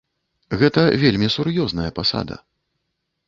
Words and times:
Гэта 0.61 0.85
вельмі 1.03 1.27
сур'ёзная 1.35 1.87
пасада. 1.99 2.41